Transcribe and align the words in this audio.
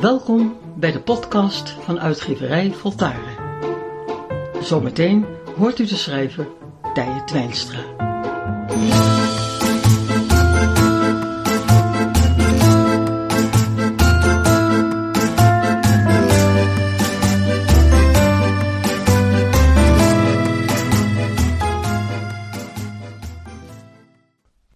Welkom 0.00 0.58
bij 0.76 0.92
de 0.92 1.00
podcast 1.00 1.70
van 1.70 2.00
uitgeverij 2.00 2.72
Voltaren. 2.72 3.36
Zometeen 4.62 5.26
hoort 5.56 5.78
u 5.78 5.86
de 5.86 5.96
schrijver 5.96 6.48
Tije 6.94 7.24
Twijnstra. 7.24 7.78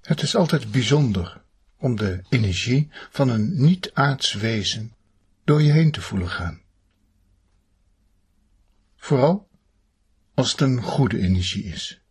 Het 0.03 0.22
is 0.22 0.36
altijd 0.36 0.71
bijzonder 0.71 1.43
om 1.79 1.96
de 1.96 2.22
energie 2.29 2.89
van 3.11 3.29
een 3.29 3.63
niet-aards 3.63 4.32
wezen 4.32 4.93
door 5.44 5.62
je 5.62 5.72
heen 5.72 5.90
te 5.90 6.00
voelen 6.00 6.29
gaan. 6.29 6.62
Vooral 8.96 9.48
als 10.34 10.50
het 10.50 10.61
een 10.61 10.82
goede 10.82 11.18
energie 11.18 11.64
is. 11.64 12.03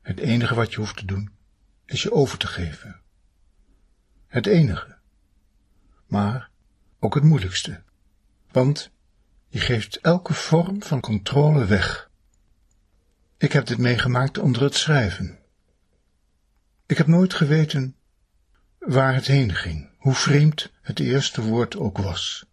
Het 0.00 0.18
enige 0.18 0.54
wat 0.54 0.70
je 0.72 0.76
hoeft 0.76 0.96
te 0.96 1.04
doen 1.04 1.32
is 1.84 2.02
je 2.02 2.12
over 2.12 2.38
te 2.38 2.46
geven. 2.46 3.00
Het 4.26 4.46
enige. 4.46 4.98
Maar 6.06 6.50
ook 6.98 7.14
het 7.14 7.24
moeilijkste. 7.24 7.82
Want 8.50 8.90
je 9.48 9.58
geeft 9.60 9.96
elke 9.96 10.34
vorm 10.34 10.82
van 10.82 11.00
controle 11.00 11.64
weg. 11.64 12.10
Ik 13.36 13.52
heb 13.52 13.66
dit 13.66 13.78
meegemaakt 13.78 14.38
onder 14.38 14.62
het 14.62 14.74
schrijven. 14.74 15.38
Ik 16.86 16.96
heb 16.96 17.06
nooit 17.06 17.34
geweten 17.34 17.96
waar 18.78 19.14
het 19.14 19.26
heen 19.26 19.54
ging, 19.54 19.90
hoe 20.04 20.14
vreemd 20.14 20.70
het 20.82 20.98
eerste 20.98 21.42
woord 21.42 21.76
ook 21.76 21.98
was. 21.98 22.46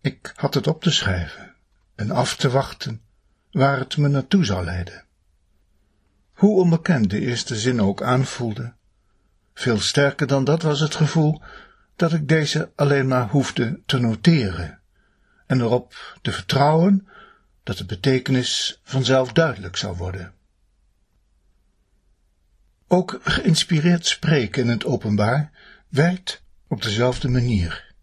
Ik 0.00 0.32
had 0.34 0.54
het 0.54 0.66
op 0.66 0.82
te 0.82 0.90
schrijven 0.90 1.54
en 1.94 2.10
af 2.10 2.36
te 2.36 2.50
wachten 2.50 3.02
waar 3.50 3.78
het 3.78 3.96
me 3.96 4.08
naartoe 4.08 4.44
zou 4.44 4.64
leiden. 4.64 5.04
Hoe 6.32 6.60
onbekend 6.60 7.10
de 7.10 7.20
eerste 7.20 7.56
zin 7.56 7.80
ook 7.80 8.02
aanvoelde, 8.02 8.72
veel 9.54 9.80
sterker 9.80 10.26
dan 10.26 10.44
dat 10.44 10.62
was 10.62 10.80
het 10.80 10.94
gevoel 10.94 11.42
dat 11.96 12.12
ik 12.12 12.28
deze 12.28 12.70
alleen 12.74 13.08
maar 13.08 13.28
hoefde 13.28 13.80
te 13.86 13.98
noteren 13.98 14.80
en 15.46 15.60
erop 15.60 16.18
te 16.20 16.32
vertrouwen 16.32 17.08
dat 17.62 17.76
de 17.76 17.84
betekenis 17.84 18.80
vanzelf 18.82 19.32
duidelijk 19.32 19.76
zou 19.76 19.96
worden. 19.96 20.34
Ook 22.88 23.20
geïnspireerd 23.22 24.06
spreken 24.06 24.62
in 24.62 24.68
het 24.68 24.84
openbaar 24.84 25.50
werkt 25.92 26.42
op 26.68 26.82
dezelfde 26.82 27.28
manier. 27.28 27.94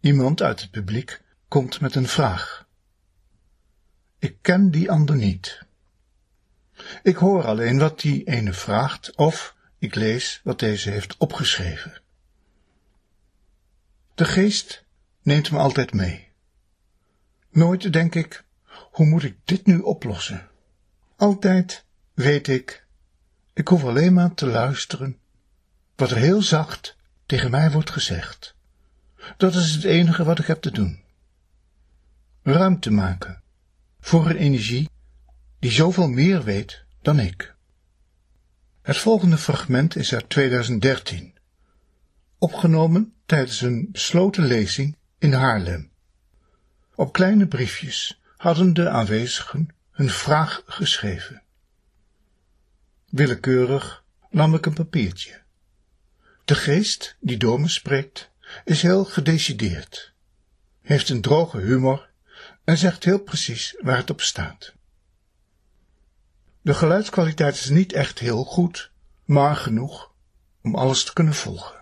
Iemand 0.00 0.42
uit 0.42 0.60
het 0.60 0.70
publiek 0.70 1.22
komt 1.48 1.80
met 1.80 1.94
een 1.94 2.08
vraag. 2.08 2.68
Ik 4.18 4.36
ken 4.40 4.70
die 4.70 4.90
ander 4.90 5.16
niet. 5.16 5.62
Ik 7.02 7.16
hoor 7.16 7.44
alleen 7.44 7.78
wat 7.78 8.00
die 8.00 8.24
ene 8.24 8.52
vraagt 8.52 9.16
of 9.16 9.56
ik 9.78 9.94
lees 9.94 10.40
wat 10.44 10.58
deze 10.58 10.90
heeft 10.90 11.16
opgeschreven. 11.16 12.00
De 14.14 14.24
geest 14.24 14.84
neemt 15.22 15.50
me 15.50 15.58
altijd 15.58 15.92
mee. 15.92 16.28
Nooit 17.50 17.92
denk 17.92 18.14
ik, 18.14 18.44
hoe 18.92 19.06
moet 19.06 19.22
ik 19.22 19.36
dit 19.44 19.66
nu 19.66 19.78
oplossen? 19.78 20.48
Altijd 21.16 21.84
weet 22.14 22.48
ik 22.48 22.88
ik 23.52 23.68
hoef 23.68 23.84
alleen 23.84 24.12
maar 24.12 24.34
te 24.34 24.46
luisteren 24.46 25.18
wat 26.00 26.10
er 26.10 26.16
heel 26.16 26.42
zacht 26.42 26.96
tegen 27.26 27.50
mij 27.50 27.70
wordt 27.70 27.90
gezegd. 27.90 28.54
Dat 29.36 29.54
is 29.54 29.74
het 29.74 29.84
enige 29.84 30.24
wat 30.24 30.38
ik 30.38 30.46
heb 30.46 30.60
te 30.60 30.70
doen. 30.70 31.02
Ruimte 32.42 32.90
maken 32.90 33.42
voor 34.00 34.30
een 34.30 34.36
energie 34.36 34.88
die 35.58 35.70
zoveel 35.70 36.08
meer 36.08 36.44
weet 36.44 36.84
dan 37.02 37.18
ik. 37.18 37.54
Het 38.82 38.96
volgende 38.96 39.38
fragment 39.38 39.96
is 39.96 40.14
uit 40.14 40.28
2013, 40.28 41.34
opgenomen 42.38 43.14
tijdens 43.26 43.60
een 43.60 43.88
besloten 43.92 44.44
lezing 44.44 44.96
in 45.18 45.32
Haarlem. 45.32 45.90
Op 46.94 47.12
kleine 47.12 47.46
briefjes 47.46 48.20
hadden 48.36 48.74
de 48.74 48.88
aanwezigen 48.88 49.68
hun 49.90 50.10
vraag 50.10 50.62
geschreven. 50.66 51.42
Willekeurig 53.08 54.04
nam 54.30 54.54
ik 54.54 54.66
een 54.66 54.74
papiertje. 54.74 55.42
De 56.50 56.56
geest 56.56 57.16
die 57.20 57.36
door 57.36 57.60
me 57.60 57.68
spreekt 57.68 58.30
is 58.64 58.82
heel 58.82 59.04
gedecideerd, 59.04 60.12
heeft 60.82 61.08
een 61.08 61.20
droge 61.20 61.58
humor 61.58 62.10
en 62.64 62.78
zegt 62.78 63.04
heel 63.04 63.18
precies 63.18 63.76
waar 63.80 63.96
het 63.96 64.10
op 64.10 64.20
staat. 64.20 64.72
De 66.62 66.74
geluidskwaliteit 66.74 67.54
is 67.54 67.68
niet 67.68 67.92
echt 67.92 68.18
heel 68.18 68.44
goed, 68.44 68.90
maar 69.24 69.56
genoeg 69.56 70.12
om 70.62 70.74
alles 70.74 71.04
te 71.04 71.12
kunnen 71.12 71.34
volgen. 71.34 71.79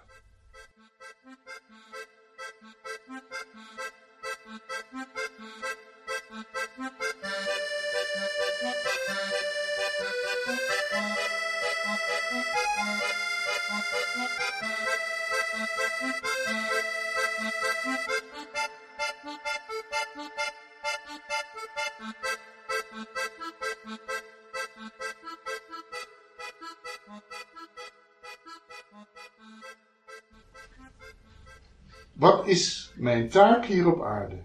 Wat 32.19 32.47
is 32.47 32.93
mijn 32.95 33.29
taak 33.29 33.65
hier 33.65 33.93
op 33.93 34.03
aarde? 34.03 34.37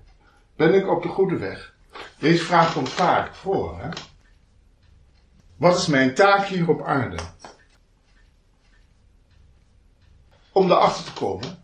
Ben 0.56 0.73
ik 0.73 0.89
op 0.89 1.03
de 1.03 1.07
goede 1.07 1.38
weg? 1.38 1.75
Deze 2.19 2.44
vraag 2.44 2.73
komt 2.73 2.89
vaak 2.89 3.35
voor. 3.35 3.79
Hè? 3.79 3.89
Wat 5.57 5.78
is 5.78 5.88
mijn 5.88 6.16
taak 6.16 6.45
hier 6.45 6.69
op 6.69 6.81
aarde? 6.81 7.17
Om 10.51 10.72
erachter 10.72 11.03
te 11.03 11.13
komen. 11.13 11.63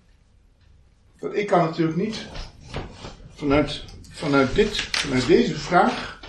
Want 1.19 1.35
ik 1.35 1.47
kan 1.47 1.65
natuurlijk 1.65 1.97
niet 1.97 2.25
vanuit, 3.33 3.83
vanuit, 4.09 4.55
dit, 4.55 4.77
vanuit 4.77 5.27
deze 5.27 5.55
vraag 5.55 6.19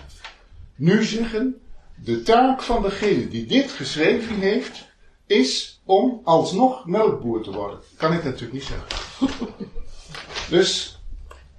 nu 0.74 1.04
zeggen. 1.04 1.60
De 1.94 2.22
taak 2.22 2.62
van 2.62 2.82
degene 2.82 3.28
die 3.28 3.46
dit 3.46 3.70
geschreven 3.70 4.34
heeft, 4.34 4.88
is 5.26 5.80
om 5.84 6.20
alsnog 6.24 6.86
melkboer 6.86 7.42
te 7.42 7.52
worden. 7.52 7.80
Kan 7.96 8.12
ik 8.12 8.24
natuurlijk 8.24 8.52
niet 8.52 8.64
zeggen. 8.64 9.09
dus 10.50 11.00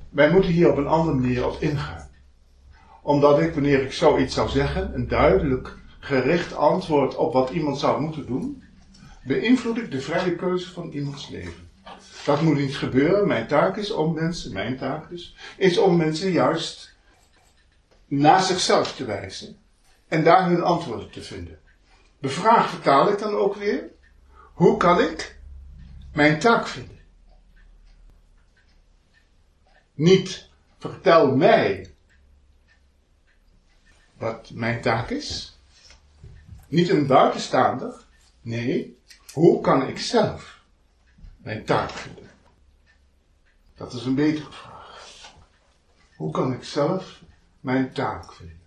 wij 0.10 0.32
moeten 0.32 0.52
hier 0.52 0.72
op 0.72 0.78
een 0.78 0.88
andere 0.88 1.18
manier 1.18 1.46
op 1.48 1.62
ingaan. 1.62 2.10
Omdat 3.02 3.40
ik, 3.40 3.54
wanneer 3.54 3.82
ik 3.82 3.94
zoiets 3.94 4.34
zou 4.34 4.50
zeggen, 4.50 4.94
een 4.94 5.08
duidelijk 5.08 5.78
gericht 6.00 6.56
antwoord 6.56 7.16
op 7.16 7.34
wat 7.34 7.50
iemand 7.50 7.80
zou 7.80 8.02
moeten 8.02 8.26
doen, 8.26 8.64
beïnvloed 9.24 9.78
ik 9.78 9.92
de 9.92 10.02
vrije 10.02 10.36
keuze 10.36 10.72
van 10.72 10.92
iemands 10.92 11.30
leven. 11.30 11.70
Dat 12.26 12.42
moet 12.42 12.58
niet 12.58 12.78
gebeuren. 12.78 13.28
Mijn 13.28 13.48
taak 13.48 13.78
is 13.78 13.92
om 13.92 14.14
mensen, 14.14 14.54
mijn 14.54 14.78
taak 14.78 15.10
dus, 15.10 15.36
is 15.58 15.78
om 15.78 15.98
mensen 15.98 16.32
juist 16.32 16.96
naar 18.08 18.42
zichzelf 18.42 18.96
te 18.96 19.06
wijzen. 19.06 19.58
En 20.08 20.24
daar 20.24 20.50
hun 20.50 20.64
antwoorden 20.64 21.12
te 21.12 21.22
vinden. 21.22 21.60
De 22.20 22.30
vraag 22.30 22.70
vertaal 22.70 23.10
ik 23.10 23.20
dan 23.20 23.36
ook 23.36 23.56
weer. 23.56 23.90
Hoe 24.54 24.78
kan 24.78 25.02
ik 25.02 25.40
mijn 26.14 26.40
taak 26.40 26.68
vinden? 26.68 27.01
Niet 30.02 30.50
vertel 30.78 31.36
mij 31.36 31.94
wat 34.18 34.50
mijn 34.54 34.82
taak 34.82 35.10
is. 35.10 35.60
Niet 36.68 36.90
een 36.90 37.08
buitenstaander. 37.08 38.06
Nee, 38.42 39.00
hoe 39.32 39.62
kan 39.62 39.88
ik 39.88 40.00
zelf 40.00 40.64
mijn 41.38 41.66
taak 41.66 41.90
vinden? 41.90 42.30
Dat 43.76 43.94
is 43.94 44.06
een 44.06 44.16
betere 44.16 44.52
vraag. 44.52 45.34
Hoe 46.16 46.32
kan 46.32 46.54
ik 46.54 46.64
zelf 46.64 47.22
mijn 47.60 47.94
taak 47.94 48.34
vinden? 48.34 48.62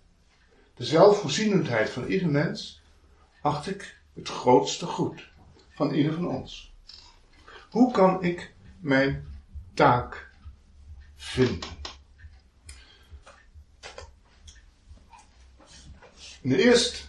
De 0.75 0.85
zelfvoorzienendheid 0.85 1.89
van 1.89 2.05
ieder 2.05 2.29
mens 2.29 2.81
acht 3.41 3.67
ik 3.67 3.97
het 4.13 4.29
grootste 4.29 4.85
goed 4.85 5.31
van 5.69 5.93
ieder 5.93 6.13
van 6.13 6.27
ons. 6.27 6.73
Hoe 7.69 7.91
kan 7.91 8.23
ik 8.23 8.53
mijn 8.79 9.27
taak 9.73 10.33
vinden? 11.25 11.69
In 16.41 16.49
de 16.49 16.63
eerste 16.63 17.03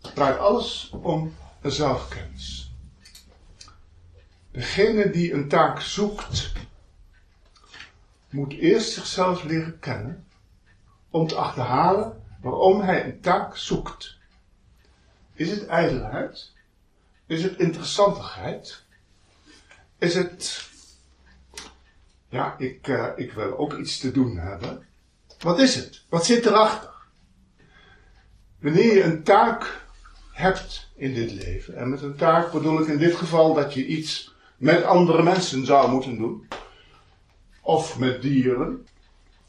draait 0.00 0.38
alles 0.38 0.90
om 0.90 1.34
zelfkennis. 1.62 2.72
Degene 4.50 5.10
die 5.10 5.32
een 5.32 5.48
taak 5.48 5.80
zoekt, 5.80 6.52
moet 8.30 8.52
eerst 8.52 8.92
zichzelf 8.92 9.42
leren 9.42 9.78
kennen 9.78 10.26
om 11.10 11.26
te 11.26 11.34
achterhalen 11.34 12.22
waarom 12.40 12.80
hij 12.80 13.04
een 13.04 13.20
taak 13.20 13.56
zoekt. 13.56 14.16
Is 15.32 15.50
het 15.50 15.66
ijdelheid? 15.66 16.52
Is 17.26 17.42
het 17.42 17.58
interessantigheid? 17.58 18.82
Is 19.98 20.14
het, 20.14 20.70
ja, 22.34 22.54
ik, 22.58 22.88
uh, 22.88 23.06
ik 23.16 23.32
wil 23.32 23.58
ook 23.58 23.72
iets 23.72 23.98
te 23.98 24.10
doen 24.10 24.36
hebben. 24.36 24.86
Wat 25.40 25.58
is 25.58 25.74
het? 25.74 26.04
Wat 26.08 26.24
zit 26.24 26.46
erachter? 26.46 26.90
Wanneer 28.60 28.94
je 28.94 29.02
een 29.02 29.22
taak 29.22 29.82
hebt 30.32 30.90
in 30.96 31.14
dit 31.14 31.32
leven, 31.32 31.76
en 31.76 31.88
met 31.88 32.02
een 32.02 32.16
taak 32.16 32.52
bedoel 32.52 32.80
ik 32.80 32.86
in 32.86 32.98
dit 32.98 33.14
geval 33.14 33.54
dat 33.54 33.74
je 33.74 33.86
iets 33.86 34.34
met 34.56 34.84
andere 34.84 35.22
mensen 35.22 35.66
zou 35.66 35.90
moeten 35.90 36.16
doen, 36.16 36.48
of 37.62 37.98
met 37.98 38.22
dieren, 38.22 38.86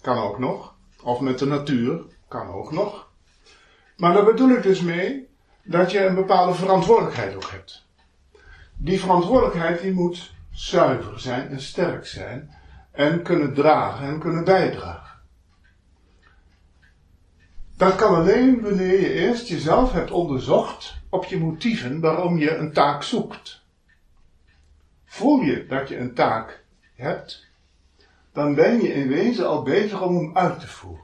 kan 0.02 0.18
ook 0.18 0.40
nog, 0.40 0.76
of 1.04 1.20
met 1.20 1.40
de 1.40 1.46
natuur, 1.46 2.02
kan 2.28 2.48
ook 2.48 2.72
nog. 2.72 3.10
Maar 3.98 4.14
daar 4.14 4.26
bedoel 4.26 4.50
ik 4.50 4.64
dus 4.64 4.82
mee 4.82 5.28
dat 5.64 5.92
je 5.92 6.06
een 6.06 6.16
bepaalde 6.16 6.54
verantwoordelijkheid 6.54 7.36
ook 7.36 7.52
hebt. 7.52 7.86
Die 8.76 9.00
verantwoordelijkheid 9.00 9.82
die 9.82 9.94
moet 9.94 10.34
zuiver 10.52 11.20
zijn 11.20 11.50
en 11.50 11.62
sterk 11.62 12.06
zijn 12.06 12.64
en 12.96 13.22
kunnen 13.22 13.54
dragen 13.54 14.08
en 14.08 14.20
kunnen 14.20 14.44
bijdragen. 14.44 15.20
Dat 17.78 17.96
kan 17.96 18.16
alleen 18.16 18.62
wanneer 18.62 19.00
je 19.00 19.14
eerst 19.14 19.48
jezelf 19.48 19.92
hebt 19.92 20.12
onderzocht 20.12 21.02
op 21.10 21.24
je 21.26 21.38
motieven 21.38 22.00
waarom 22.00 22.38
je 22.38 22.56
een 22.56 22.74
taak 22.74 23.04
zoekt. 23.04 23.64
Voel 25.06 25.40
je 25.40 25.66
dat 25.66 25.90
je 25.90 25.98
een 25.98 26.14
taak 26.14 26.64
hebt, 26.94 27.46
dan 28.34 28.56
ben 28.56 28.82
je 28.82 28.94
in 28.94 29.08
wezen 29.08 29.48
al 29.48 29.64
bezig 29.64 30.02
om 30.02 30.16
hem 30.16 30.38
uit 30.38 30.60
te 30.60 30.68
voeren. 30.68 31.04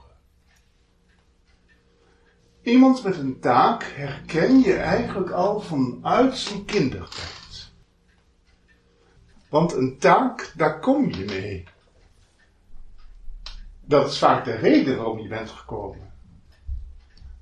Iemand 2.61 3.03
met 3.03 3.17
een 3.17 3.39
taak 3.39 3.83
herken 3.83 4.59
je 4.59 4.75
eigenlijk 4.75 5.29
al 5.29 5.59
vanuit 5.59 6.37
zijn 6.37 6.65
kindertijd. 6.65 7.71
Want 9.49 9.73
een 9.73 9.97
taak, 9.97 10.53
daar 10.55 10.79
kom 10.79 11.11
je 11.13 11.25
mee. 11.25 11.65
Dat 13.91 14.11
is 14.11 14.17
vaak 14.17 14.45
de 14.45 14.55
reden 14.55 14.95
waarom 14.95 15.19
je 15.19 15.27
bent 15.27 15.49
gekomen. 15.49 16.13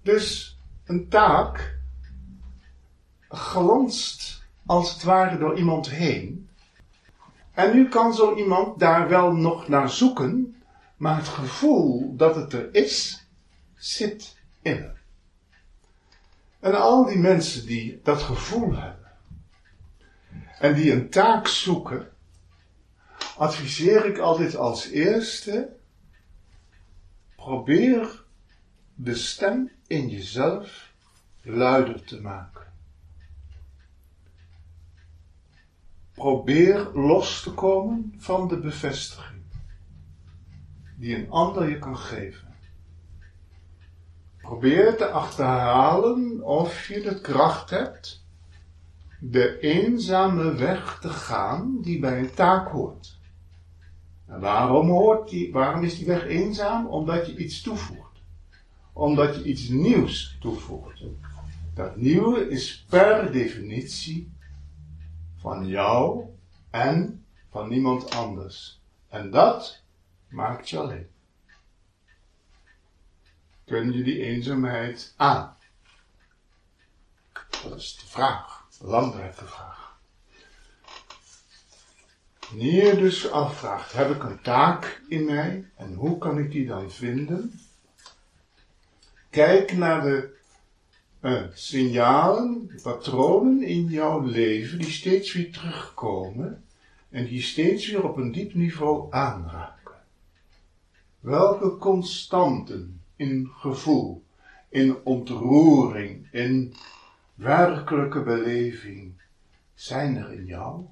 Dus 0.02 0.58
een 0.86 1.10
taak 1.10 1.80
glanst 3.28 4.44
als 4.66 4.94
het 4.94 5.04
ware 5.04 5.38
door 5.38 5.58
iemand 5.58 5.90
heen. 5.90 6.50
En 7.54 7.76
nu 7.76 7.88
kan 7.88 8.14
zo 8.14 8.36
iemand 8.36 8.80
daar 8.80 9.10
wel 9.10 9.34
nog 9.34 9.68
naar 9.68 9.90
zoeken, 9.90 10.62
maar 10.98 11.16
het 11.16 11.28
gevoel 11.28 12.16
dat 12.16 12.36
het 12.36 12.54
er 12.54 12.76
is, 12.76 13.28
zit 13.76 14.38
in 14.62 14.76
hem. 14.76 14.98
En 16.60 16.80
al 16.80 17.06
die 17.06 17.18
mensen 17.18 17.66
die 17.66 18.00
dat 18.04 18.22
gevoel 18.22 18.76
hebben 18.76 19.12
en 20.60 20.74
die 20.74 20.92
een 20.92 21.10
taak 21.10 21.48
zoeken, 21.48 22.12
adviseer 23.38 24.06
ik 24.06 24.18
altijd 24.18 24.56
als 24.56 24.88
eerste: 24.88 25.78
probeer 27.40 28.24
de 28.96 29.16
stem 29.16 29.72
in 29.88 30.10
jezelf 30.10 30.94
luider 31.42 32.04
te 32.04 32.22
maken. 32.22 32.74
Probeer 36.14 36.90
los 36.94 37.44
te 37.44 37.54
komen 37.54 38.14
van 38.18 38.48
de 38.48 38.60
bevestiging 38.60 39.44
die 40.96 41.16
een 41.16 41.30
ander 41.30 41.70
je 41.70 41.80
kan 41.80 41.98
geven. 41.98 42.56
Probeer 44.42 44.98
te 44.98 45.10
achterhalen 45.10 46.44
of 46.44 46.88
je 46.88 47.02
de 47.02 47.22
kracht 47.22 47.70
hebt 47.70 48.26
de 49.20 49.60
eenzame 49.60 50.56
weg 50.56 51.00
te 51.00 51.10
gaan 51.10 51.82
die 51.82 52.00
bij 52.00 52.20
een 52.20 52.34
taak 52.34 52.68
hoort. 52.68 53.19
En 54.30 54.40
waarom, 54.40 54.90
hoort 54.90 55.30
die, 55.30 55.52
waarom 55.52 55.84
is 55.84 55.98
die 55.98 56.06
weg 56.06 56.26
eenzaam? 56.26 56.88
Omdat 56.88 57.26
je 57.26 57.38
iets 57.38 57.62
toevoegt. 57.62 58.22
Omdat 58.94 59.36
je 59.36 59.44
iets 59.44 59.68
nieuws 59.68 60.38
toevoegt. 60.40 61.04
Dat 61.74 61.96
nieuwe 61.96 62.50
is 62.50 62.86
per 62.90 63.32
definitie 63.32 64.32
van 65.36 65.68
jou 65.68 66.24
en 66.70 67.26
van 67.50 67.70
niemand 67.70 68.16
anders. 68.16 68.82
En 69.08 69.32
dat 69.32 69.84
maakt 70.28 70.70
je 70.70 70.78
alleen 70.78 71.08
kun 73.70 73.92
je 73.92 74.04
die 74.04 74.24
eenzaamheid 74.24 75.14
aan? 75.18 75.58
Dat 77.64 77.76
is 77.76 77.96
de 77.96 78.06
vraag, 78.06 78.68
de 78.80 79.46
vraag. 79.46 79.79
Wanneer 82.50 82.86
je 82.86 82.96
dus 82.96 83.32
afvraagt, 83.32 83.94
heb 83.94 84.10
ik 84.10 84.24
een 84.24 84.42
taak 84.42 85.02
in 85.08 85.26
mij 85.26 85.66
en 85.76 85.94
hoe 85.94 86.18
kan 86.18 86.38
ik 86.38 86.52
die 86.52 86.68
dan 86.68 86.92
vinden? 86.92 87.60
Kijk 89.30 89.74
naar 89.74 90.02
de 90.02 90.38
uh, 91.22 91.44
signalen, 91.54 92.80
patronen 92.84 93.62
in 93.62 93.86
jouw 93.86 94.22
leven 94.22 94.78
die 94.78 94.90
steeds 94.90 95.34
weer 95.34 95.52
terugkomen 95.52 96.64
en 97.10 97.26
die 97.26 97.42
steeds 97.42 97.92
weer 97.92 98.04
op 98.04 98.18
een 98.18 98.32
diep 98.32 98.54
niveau 98.54 99.12
aanraken. 99.12 99.96
Welke 101.20 101.78
constanten 101.78 103.02
in 103.16 103.50
gevoel, 103.58 104.24
in 104.70 104.98
ontroering, 105.04 106.28
in 106.32 106.74
werkelijke 107.36 108.24
beleving 108.24 109.14
zijn 109.74 110.18
er 110.18 110.34
in 110.34 110.46
jou? 110.46 110.86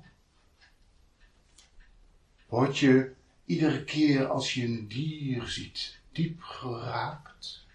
Word 2.47 2.77
je 2.77 3.13
iedere 3.45 3.83
keer 3.83 4.27
als 4.27 4.53
je 4.53 4.63
een 4.63 4.87
dier 4.87 5.47
ziet 5.47 5.99
diep 6.11 6.41
geraakt? 6.41 7.65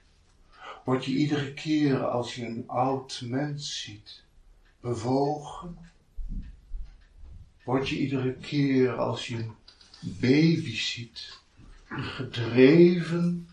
Word 0.84 1.04
je 1.04 1.12
iedere 1.12 1.54
keer 1.54 2.06
als 2.06 2.34
je 2.34 2.46
een 2.46 2.68
oud 2.68 3.22
mens 3.24 3.80
ziet 3.80 4.22
bewogen? 4.80 5.78
Word 7.64 7.88
je 7.88 7.98
iedere 7.98 8.34
keer 8.34 8.96
als 8.96 9.26
je 9.26 9.36
een 9.36 9.54
baby 10.00 10.76
ziet 10.76 11.38
gedreven 11.86 13.48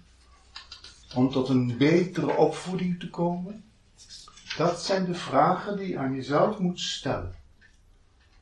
om 1.15 1.31
tot 1.31 1.49
een 1.49 1.77
betere 1.77 2.35
opvoeding 2.35 2.99
te 2.99 3.09
komen? 3.09 3.63
Dat 4.57 4.81
zijn 4.81 5.05
de 5.05 5.15
vragen 5.15 5.77
die 5.77 5.87
je 5.87 5.97
aan 5.97 6.15
jezelf 6.15 6.59
moet 6.59 6.79
stellen. 6.79 7.35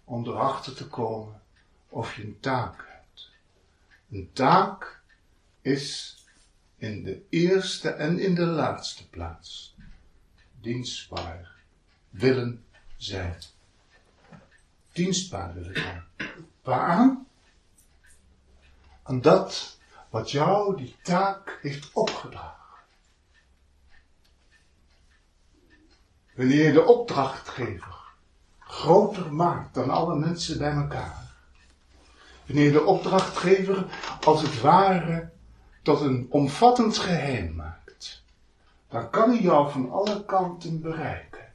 Om 0.04 0.28
erachter 0.28 0.74
te 0.76 0.88
komen 0.88 1.42
of 1.90 2.16
je 2.16 2.24
een 2.24 2.40
taak 2.40 2.86
hebt. 2.88 3.32
Een 4.10 4.30
taak 4.34 5.02
is 5.62 6.18
in 6.78 7.04
de 7.04 7.26
eerste 7.30 7.90
en 7.90 8.20
in 8.20 8.36
de 8.36 8.46
laatste 8.46 9.10
plaats 9.10 9.76
dienstbaar 10.62 11.52
willen 12.10 12.66
zijn. 12.98 13.36
Dienstbaar 14.92 15.54
willen 15.54 15.76
zijn. 15.76 16.04
Waaraan? 16.62 17.28
Aan 19.04 19.22
dat 19.22 19.78
wat 20.10 20.32
jou 20.32 20.78
die 20.78 20.96
taak 21.04 21.60
heeft 21.62 21.94
opgedragen. 21.94 22.56
Wanneer 26.36 26.66
je 26.66 26.72
de 26.72 26.86
opdrachtgever 26.86 27.96
groter 28.60 29.34
maakt 29.34 29.74
dan 29.74 29.90
alle 29.90 30.16
mensen 30.16 30.58
bij 30.58 30.72
elkaar. 30.72 31.27
Wanneer 32.48 32.72
de 32.72 32.84
opdrachtgever 32.84 33.86
als 34.24 34.42
het 34.42 34.62
ware 34.62 35.30
tot 35.82 36.02
een 36.02 36.28
omvattend 36.30 36.98
geheim 36.98 37.56
maakt. 37.56 38.24
Dan 38.90 39.10
kan 39.10 39.30
hij 39.30 39.42
jou 39.42 39.72
van 39.72 39.92
alle 39.92 40.26
kanten 40.26 40.82
bereiken. 40.82 41.46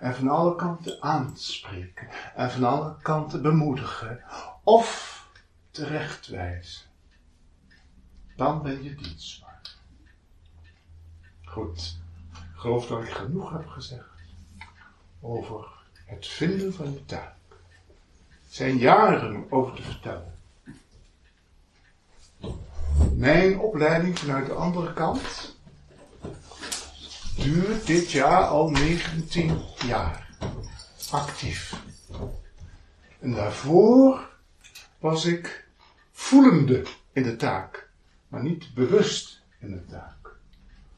En 0.00 0.14
van 0.14 0.28
alle 0.28 0.56
kanten 0.56 1.02
aanspreken. 1.02 2.08
En 2.34 2.50
van 2.50 2.64
alle 2.64 2.96
kanten 3.02 3.42
bemoedigen. 3.42 4.20
Of 4.62 5.20
terechtwijzen. 5.70 6.86
Dan 8.36 8.62
ben 8.62 8.82
je 8.82 8.94
dienstbaar. 8.94 9.60
Goed. 11.44 12.00
Ik 12.32 12.58
geloof 12.58 12.86
dat 12.86 13.02
ik 13.02 13.10
genoeg 13.10 13.52
heb 13.52 13.66
gezegd 13.66 14.10
over 15.20 15.66
het 16.04 16.26
vinden 16.26 16.74
van 16.74 16.92
je 16.92 17.04
taak. 17.04 17.34
Zijn 18.52 18.78
jaren 18.78 19.46
over 19.50 19.74
te 19.74 19.82
vertellen. 19.82 20.38
Mijn 23.14 23.58
opleiding 23.58 24.18
vanuit 24.18 24.46
de 24.46 24.52
andere 24.52 24.92
kant 24.92 25.56
duurt 27.36 27.86
dit 27.86 28.10
jaar 28.10 28.44
al 28.44 28.70
19 28.70 29.58
jaar. 29.86 30.28
Actief. 31.10 31.82
En 33.18 33.32
daarvoor 33.32 34.30
was 34.98 35.24
ik 35.24 35.68
voelende 36.10 36.86
in 37.12 37.22
de 37.22 37.36
taak, 37.36 37.90
maar 38.28 38.42
niet 38.42 38.74
bewust 38.74 39.42
in 39.60 39.70
de 39.70 39.84
taak. 39.84 40.36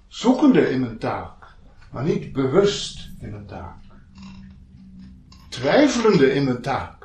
Zoekende 0.07 0.71
in 0.71 0.81
mijn 0.81 0.99
taak, 0.99 1.55
maar 1.91 2.05
niet 2.05 2.33
bewust 2.33 3.11
in 3.21 3.31
mijn 3.31 3.47
taak. 3.47 3.83
Twijfelende 5.49 6.33
in 6.33 6.45
mijn 6.45 6.63
taak, 6.63 7.04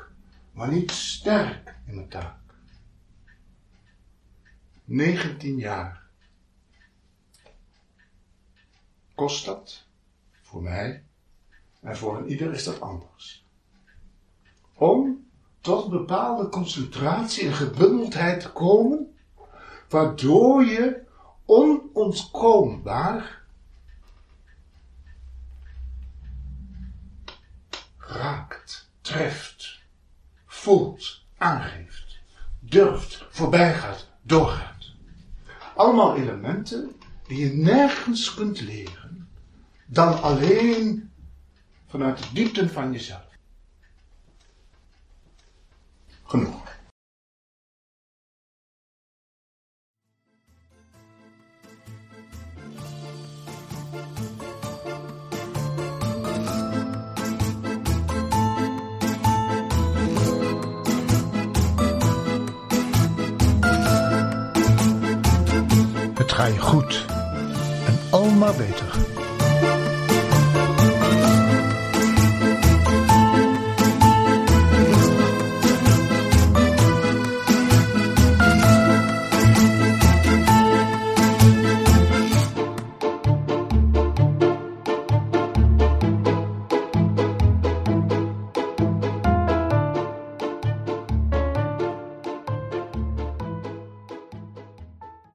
maar 0.60 0.72
niet 0.72 0.90
sterk 0.90 1.76
in 1.86 1.94
mijn 1.94 2.08
taak. 2.08 2.38
19 4.84 5.56
jaar. 5.58 6.02
Kost 9.14 9.44
dat? 9.44 9.86
Voor 10.42 10.62
mij 10.62 11.04
en 11.80 11.96
voor 11.96 12.18
een 12.18 12.28
ieder 12.28 12.52
is 12.52 12.64
dat 12.64 12.80
anders. 12.80 13.46
Om 14.74 15.30
tot 15.60 15.90
bepaalde 15.90 16.48
concentratie 16.48 17.46
en 17.46 17.54
gebundeldheid 17.54 18.40
te 18.40 18.52
komen, 18.52 19.16
waardoor 19.88 20.64
je 20.64 21.02
onontkoombaar 21.44 23.42
raakt, 27.98 28.90
treft, 29.00 29.59
voelt, 30.70 31.24
aangeeft, 31.36 32.18
durft, 32.60 33.26
voorbijgaat, 33.30 34.06
doorgaat. 34.22 34.92
Allemaal 35.74 36.16
elementen 36.16 36.92
die 37.26 37.38
je 37.38 37.52
nergens 37.52 38.34
kunt 38.34 38.60
leren 38.60 39.28
dan 39.86 40.22
alleen 40.22 41.10
vanuit 41.86 42.18
de 42.18 42.24
diepten 42.32 42.70
van 42.70 42.92
jezelf. 42.92 43.28
Genoeg. 46.24 46.79
Ga 66.40 66.46
je 66.46 66.58
goed 66.58 67.04
en 67.86 67.98
al 68.10 68.30
maar 68.30 68.54
beter. 68.54 69.09